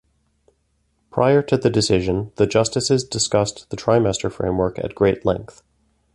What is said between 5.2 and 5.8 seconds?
length.